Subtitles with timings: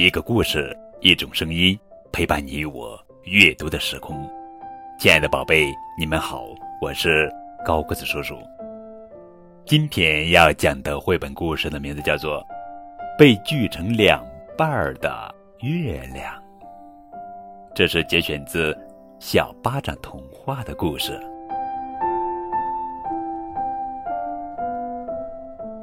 [0.00, 1.78] 一个故事，一种声音，
[2.10, 4.26] 陪伴你我阅读的时空。
[4.98, 6.46] 亲爱的宝贝，你们好，
[6.80, 7.30] 我是
[7.66, 8.34] 高个子叔叔。
[9.66, 12.40] 今天要讲的绘本故事的名字叫做
[13.18, 14.26] 《被锯成两
[14.56, 16.34] 半的月亮》，
[17.74, 18.72] 这是节选自
[19.18, 21.12] 《小巴掌童话》的故事。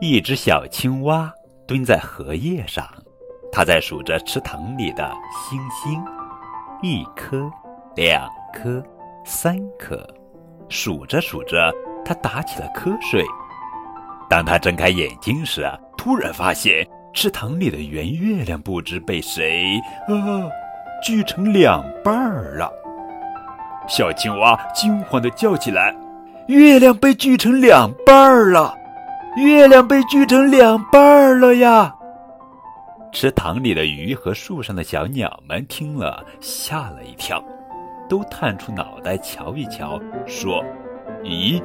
[0.00, 1.34] 一只小青蛙
[1.66, 2.88] 蹲在荷叶上，
[3.56, 6.04] 它在数着池塘里的星星，
[6.82, 7.48] 一颗，
[7.94, 8.82] 两颗，
[9.24, 10.04] 三颗，
[10.68, 11.72] 数着数着，
[12.04, 13.24] 它打起了瞌睡。
[14.28, 20.50] 当他睁开眼睛时，突然发现池塘里的圆月亮不知被谁啊
[21.00, 22.68] 锯成两半儿了。
[23.86, 25.94] 小青蛙惊慌地叫起来
[26.48, 28.74] ：“月亮被锯成两半儿了！”
[29.38, 31.94] 月亮被锯成两半儿了呀！
[33.14, 37.42] 池塘里的鱼和树上的小鸟们听了，吓了一跳，
[38.08, 40.64] 都探出脑袋瞧一瞧，说
[41.22, 41.62] ：“咦，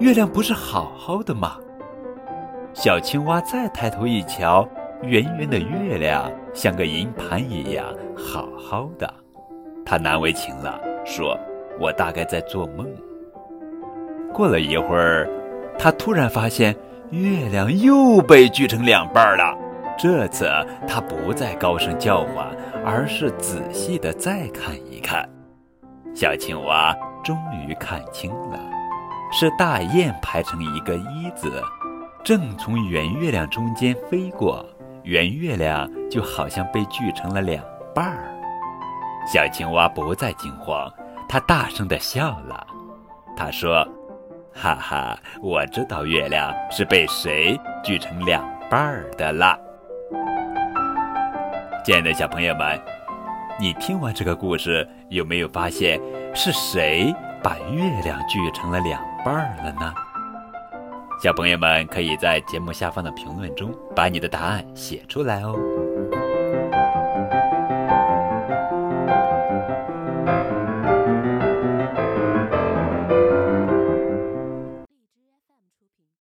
[0.00, 1.56] 月亮不是好好的吗？”
[2.74, 4.68] 小青蛙再抬头一瞧，
[5.02, 9.08] 圆圆的月亮像个银盘一样好好的，
[9.86, 11.38] 它难为情了，说
[11.78, 12.84] ：“我大概在做梦。”
[14.34, 15.30] 过了一会儿，
[15.78, 16.74] 它突然发现。
[17.10, 19.54] 月亮又被锯成两半了。
[19.96, 20.50] 这次
[20.88, 22.46] 他不再高声叫唤，
[22.84, 25.28] 而是仔细的再看一看。
[26.14, 28.58] 小青蛙终于看清了，
[29.30, 31.62] 是大雁排成一个一字，
[32.24, 34.64] 正从圆月亮中间飞过。
[35.04, 38.32] 圆月亮就好像被锯成了两半儿。
[39.26, 40.90] 小青蛙不再惊慌，
[41.28, 42.66] 它大声的笑了。
[43.36, 43.86] 它说。
[44.54, 49.58] 哈哈，我知道月亮是被谁锯成两半儿的啦。
[51.84, 52.80] 亲爱的小朋友们，
[53.58, 56.00] 你听完这个故事，有没有发现
[56.32, 57.12] 是谁
[57.42, 59.92] 把月亮锯成了两半儿了呢？
[61.20, 65.58] 小朋友们可以在节目下方的评论中把你的答案写出来哦。